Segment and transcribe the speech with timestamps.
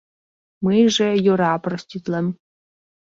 [0.65, 2.27] —Мыйже, йӧра, проститлем.